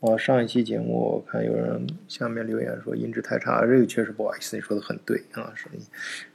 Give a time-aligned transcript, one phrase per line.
[0.00, 5.80] 我上一期节目，我看有人下面留言说音质太差，这个确实不好意思，你说的很对啊，声音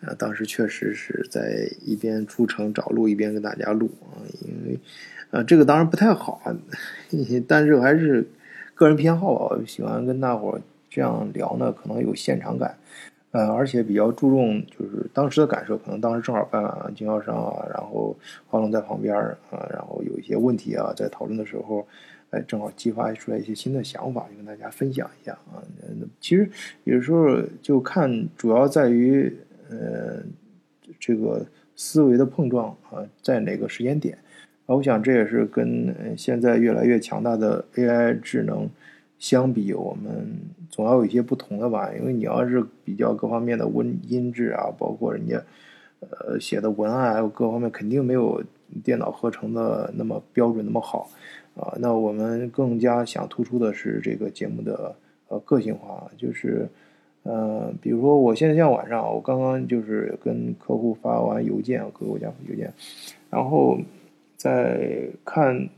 [0.00, 4.80] 啊，当时确实是在一边出城找路，一边跟大家录啊，因为
[5.30, 6.56] 啊，这个当然不太好啊，
[7.46, 8.26] 但是还是
[8.74, 12.78] 个人偏好吧，喜欢跟大伙儿这样聊呢，可能有现场感，
[13.32, 16.64] 呃，而且比较注重就是当时的感受，可能当时正好办
[16.96, 21.86] 经销商啊，然后华龙在旁边啊，然后有一些问题啊，在讨论的时候。
[22.30, 25.58] 哎，正好激发出来一些新的想法，就跟大家分享一下啊。
[26.20, 26.48] 其实
[26.84, 29.36] 有时候就看，主要在于
[29.68, 30.22] 呃
[30.98, 34.16] 这个思维的碰撞啊，在哪个时间点
[34.66, 34.76] 啊？
[34.76, 38.70] 我想这也是跟现在越来越强大的 AI 智能
[39.18, 41.92] 相比，我们总要有一些不同的吧。
[41.98, 45.42] 因为你要是比较各方面的文音质啊，包括人家
[45.98, 48.40] 呃写的文案，还有各方面，肯定没有
[48.84, 51.10] 电脑合成的那么标准那么好。
[51.56, 54.94] 啊，那我们更加想突出的是这个节目的
[55.28, 56.68] 呃个性化，就是，
[57.22, 62.72] 呃，比如说我现在像晚上，我刚刚就是跟客户发完邮件，各个国家邮件，
[63.28, 63.78] 然后
[64.36, 65.68] 在看，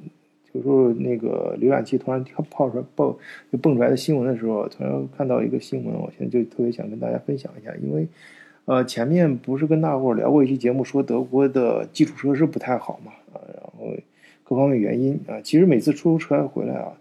[0.52, 3.16] 有时候那个浏览器突然跳跑出来蹦
[3.50, 8.06] 就蹦出来的新闻的时候，突然看到一个新闻，我现在就特别想跟大家分享一下，因为，
[8.66, 13.12] 呃，前面不是跟大伙聊过一期节目，说德国的基础设施不太好嘛，
[14.52, 16.92] 各方面原因啊，其实每次出租车回来啊，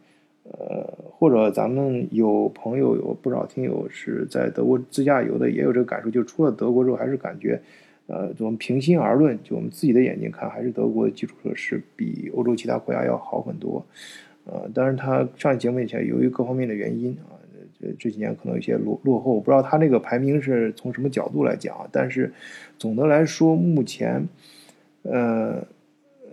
[0.43, 7.59] 呃，或者咱们有朋友有不少听友是在德国自驾游的，也有这个感受，就出了德国之后，还是感觉，
[8.07, 13.85] 呃，我们平心而论，就我们自己的眼睛看，还是德国的基础设施比欧洲其他国家要好很多，
[14.45, 17.35] 呃，当然他上节目以前，由于各方面的原因啊，
[17.81, 22.31] 这这几年可能有些落落后，不知道他那个排名是从什么角度来讲，但是
[22.77, 24.25] 总的来说，目前，
[25.01, 25.61] 呃。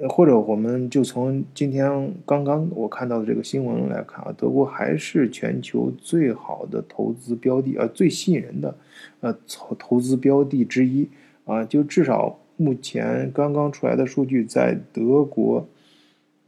[0.09, 8.77] 或者我们就从今天刚刚我看到的这个新闻来看啊，德国还是全球最好的投资标的，呃，最吸引人的，
[9.21, 11.09] 呃，投投资标的之一
[11.47, 11.65] 啊。
[11.65, 15.67] 就至少目前刚刚出来的数据，在德国，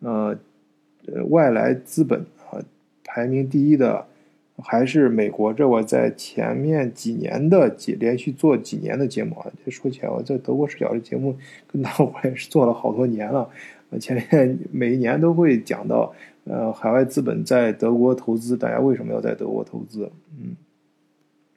[0.00, 0.38] 呃，
[1.06, 2.62] 呃，外来资本啊
[3.04, 4.06] 排名第一的。
[4.62, 9.50] 还是美国，这我在前面几年的几连续做几年的节目啊。
[9.64, 13.48] 这说起来，我在德国视角的节目跟大伙 也是做了好多年了。
[14.00, 16.12] 前面每一年都会讲到，
[16.44, 20.10] 呃，海外资本在德国投资，大家为什么要在德国投资？
[20.38, 20.56] 嗯，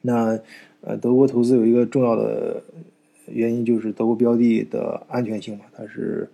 [0.02, 0.38] 那
[0.80, 2.62] 呃，德国投资有一个重要的
[3.26, 6.28] 原因就是德国标的的安全性嘛，它是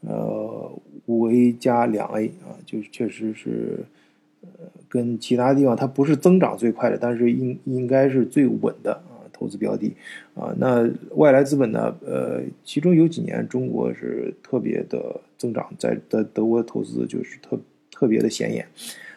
[0.00, 0.70] 呃
[1.06, 3.84] 五 A 加两 A 啊，就是确实是。
[4.42, 4.48] 呃，
[4.88, 9.92] 跟其他地方它不是增长最快的，但是应应该是最稳的啊，投资标的
[10.34, 10.54] 啊。
[10.58, 11.94] 那外来资本呢？
[12.06, 17.58] 呃，其中有几年中国是特别的增长，在德德国投资就是特
[17.90, 18.66] 特别的显眼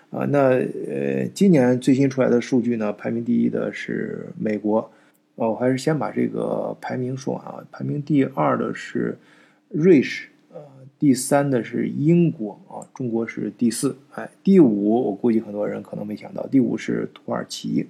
[0.10, 0.26] 啊。
[0.30, 4.92] 那呃，今年最新出来的数据呢，排名第一的是美国
[5.36, 7.64] 哦，我还是先把这个排名说完啊。
[7.72, 9.18] 排名第二的是
[9.70, 10.28] 瑞士。
[10.54, 10.62] 呃
[11.00, 17.88] 第三的是英国啊，中国是第四，哎，第五我估计很多人可能没想到，第五是土耳其，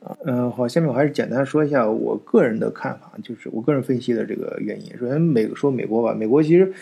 [0.00, 4.96] 啊，嗯，好，下面我还是简单说一下我个人的看法，就是我个人分析的这个原因。
[4.98, 6.72] 首先美说美国吧，美国其实，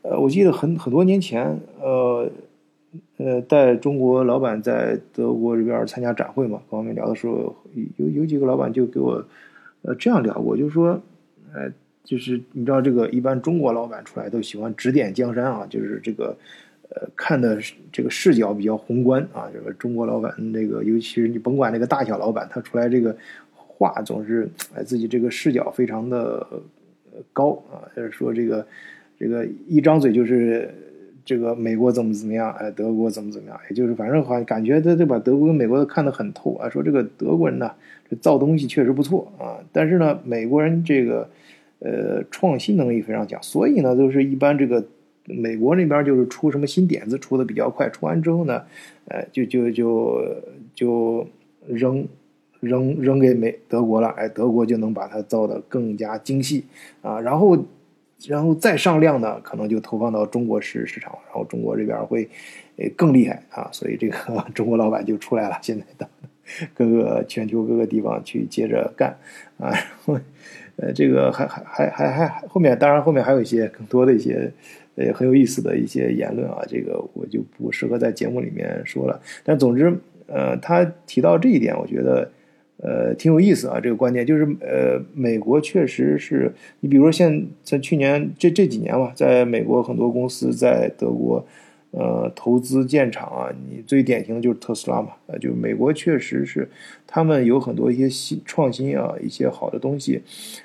[0.00, 2.30] 呃，我记得很很多年前，呃，
[3.18, 7.54] 呃，带中国老板在德国这边参加展会嘛，跟我们聊的时候，
[7.96, 9.22] 有有几个老板就给我，
[9.82, 11.00] 呃，这样聊过，就是说，
[11.52, 11.70] 呃。
[12.08, 16.34] 就是你知道这个，一般中国老板出来都喜欢指点江山啊，就是这个，
[16.88, 17.60] 呃，看的
[17.92, 19.46] 这个视角比较宏观啊。
[19.52, 23.14] 这个中国老板，那个尤其是你甭管那个大小老板，他出来这个
[23.52, 26.46] 话总是哎自己这个视角非常的
[27.34, 28.66] 高啊，就是说这个
[29.18, 30.72] 这个一张嘴就是
[31.26, 37.70] 这个美国怎么怎么样，哎，德国怎么怎么样，也就是反正好像感觉他就把德国跟美国都看得很透啊，说这个德国人呢，
[38.08, 41.28] 这造东西确实不错啊，但是呢，美国人这个。
[41.80, 44.84] 呃，创新能力非常强，所以呢，就是一般这个
[45.24, 48.62] 美国那边就是出什么新点子出的比较快，出完之后呢，
[49.06, 50.24] 呃，就就就
[50.74, 51.26] 就
[51.66, 52.06] 扔
[52.60, 56.64] 扔扔给美德国了，哎，德国就能把它造的更加精细
[57.02, 57.56] 啊，然后
[58.26, 62.28] 然后再上量呢，可能就投放到中国市市场，然后中国这边会
[62.76, 64.16] 呃更厉害啊，所以这个
[64.52, 66.08] 中国老板就出来了，现在的。
[66.74, 69.10] 各个全球各个地方去接着干
[69.58, 69.70] 啊。
[69.70, 70.18] 然 后
[70.80, 74.48] 呃，这个还还还还还后面，当然后面还有一些更多的一些，
[74.94, 79.20] 呃，很有意思的一些言论啊，这个我就不适合在节目里面说了。
[79.42, 79.92] 但总之，
[80.28, 82.30] 呃，他提到这一点，我觉得，
[82.76, 83.80] 呃，挺有意思啊。
[83.80, 91.44] 这个观点就是，呃，美国确实是你比如说现在去年这这几年吧，在美国很多公司在德国，
[91.90, 96.68] 呃，投资建厂啊，你最典型的就是特斯拉嘛，呃，就美国确实是
[97.06, 100.22] 他们有很多一些新创新啊，一些好的东西，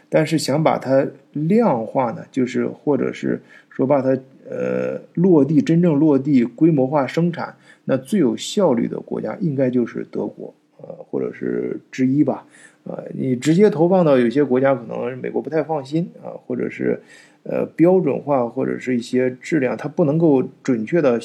[0.09, 4.09] 但是想把它量化呢，就是或者是说把它
[4.49, 7.55] 呃落地真正落地规模化生产，
[7.85, 12.45] 那最有效率的国家应该就是德国，呃，或者是之一吧，
[12.83, 17.01] 呃，你直接投放到有些国家，可能美国不太放心啊，或者是。
[17.45, 21.19] 呃，标准化或者是一些质量，它不能够准确的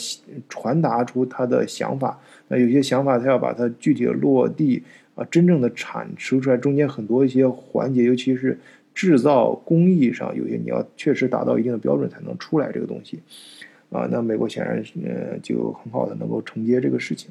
[0.48, 2.18] 传达出他的想法。
[2.48, 4.82] 那有些想法，他要把它具体的落地
[5.14, 8.58] 啊，真正的产出出来，中间很多一些环节，尤其是
[8.92, 13.20] 制造工艺上，有些你要确实达到一定的标准才能出来这个东西。
[13.92, 17.30] 啊，那美国显然呃就很好的能够承接这个事情。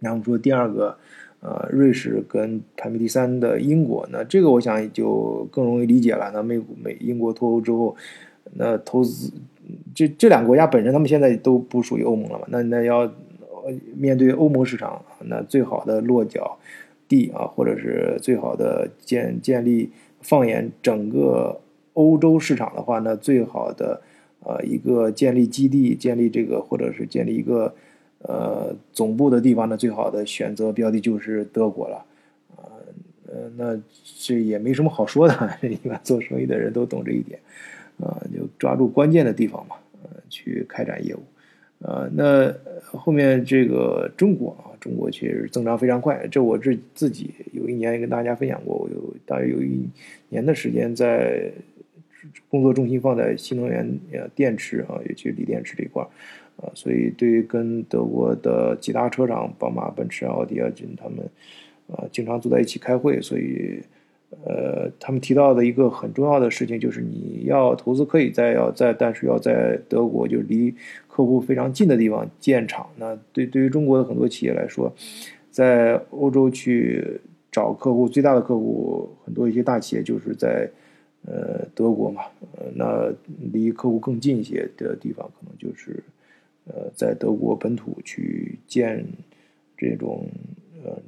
[0.00, 0.98] 然后说第二个。
[1.48, 6.28] 呃，瑞士跟排名第三的英国，那这个我想也就更容易理解了。
[6.34, 7.94] 那美美英国脱欧之后，
[8.54, 9.32] 那投资
[9.94, 12.46] 这这两个国家本身，他们现在都不属于欧盟了嘛？
[12.48, 13.08] 那那要
[13.94, 16.58] 面对欧盟市场，那最好的落脚
[17.06, 19.90] 地啊，或者是最好的建建立，
[20.20, 21.60] 放眼整个
[21.92, 24.00] 欧洲市场的话，那最好的
[24.40, 27.72] 呃一个建立基地，建立这个或者是建立一个。
[28.22, 32.04] 呃，总部的地方呢，最好的选择标的就是德国了，
[32.56, 32.64] 呃，
[33.28, 33.80] 呃，那
[34.18, 37.38] 这也没什么好说的， 一般做生意的人都懂这一点，
[38.00, 41.20] 啊，就抓住关键的地方嘛，呃，去开展业务，
[41.80, 42.52] 呃，那
[42.82, 49.88] 后面这个中国啊，中国其实增长非常快，这我自自己有一年跟大家分享过，我有大约有一
[50.30, 51.52] 年的时间在
[52.48, 56.08] 工作重心放在新能源呃电池啊，尤其锂电池这一块儿。
[56.56, 61.18] 啊，所以对于跟德国的几大车厂，宝马、奔驰、奥迪啊，跟他们
[61.86, 63.78] 啊经常坐在一起开会，所以
[64.42, 70.74] 呃，他们提到的一个很重要的事情就是，你要投资可以在要在，但是要在德国就离
[71.06, 72.88] 客户非常近的地方建厂。
[72.96, 74.90] 那对对于中国的很多企业来说，
[75.50, 77.20] 在欧洲去
[77.52, 80.66] 找客户，最大的客户很多一些大企业就是在
[81.26, 82.22] 呃德国嘛，
[82.56, 83.12] 呃，那
[83.52, 86.02] 离客户更近一些的地方，可能就是。
[86.68, 89.06] 呃，在德国本土去建
[89.76, 90.26] 这种
[90.84, 91.00] 呃，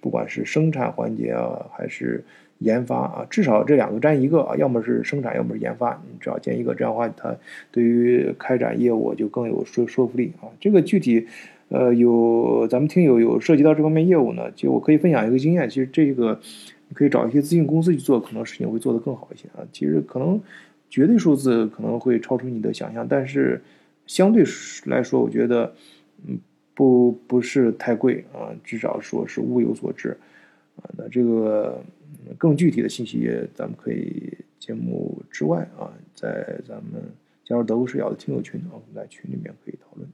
[0.00, 2.24] 不管是生产环节啊，还是
[2.60, 7.36] 研发啊，至少这两个占一个啊，要么是生产，要么是研发，你只要建一个，这样的话，它
[7.70, 10.48] 对于开展业务就更有说说服力啊。
[10.58, 11.26] 这个具体
[11.68, 16.40] 呃，有咱们听友有涉及到这方面业务呢，就我可以分享一个经验，其实这个
[16.88, 19.66] 你可以找一些咨询公司去做，可能事情会做得更好一些啊。
[19.72, 20.40] 其实可能
[20.90, 23.60] 绝对数字可能会超出你的想象，但是。
[24.08, 24.42] 相对
[24.86, 25.70] 来说，我觉得，
[26.26, 26.38] 嗯，
[26.72, 30.16] 不不是太贵啊，至少说是物有所值，
[30.76, 31.84] 啊，那这个
[32.38, 37.02] 更具体的信息，咱们可以节目之外啊，在咱们
[37.44, 40.08] 加入德国视角的听友群啊，我们在群里面可以讨论。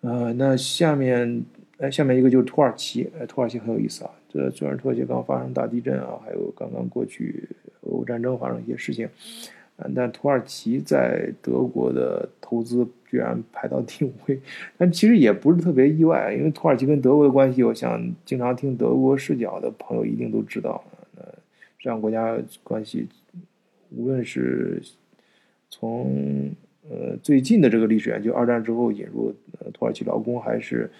[0.00, 1.44] 呃，那下面，
[1.80, 7.48] 哎，下面一个就是土耳其，哎，土耳其很有意思啊，这虽然土耳其刚发生大地震啊，还有刚刚过去
[7.80, 9.06] 俄乌战争发生一些事情。
[9.06, 14.38] 嗯但土耳其在德国的投资居然排到第五位，
[14.76, 20.84] 但其实也不是特别意外，因为土耳其跟德国的关系，我想经常听德国视角的朋友一定都知道。
[21.16, 21.24] 呃，
[21.78, 23.08] 这样国家关系，
[23.96, 24.82] 无论是
[25.70, 26.50] 从
[26.90, 29.34] 呃最近的这个历史研究，二战之后引入
[29.72, 30.90] 土耳其劳工，还是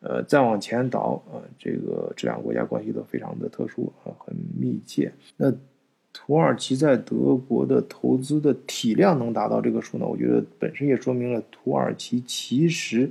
[0.00, 5.12] 呃再往前倒啊，这个这两个国家关系都非常的特殊啊，很密切。
[5.36, 5.52] 那。
[6.10, 10.06] 土耳其在德国的投资的体量能达到这个数呢？
[10.06, 13.08] 我觉得本身也说明了土耳其其实，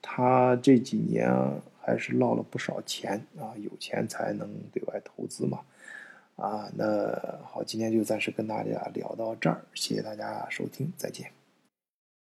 [0.00, 1.28] 他这几年
[1.80, 5.58] 还是捞了不少钱啊，有钱才能对外投资嘛。
[6.36, 7.10] 啊，那
[7.44, 11.43] 好，今天就暂时跟大家聊到这儿，谢谢大家收听，再见。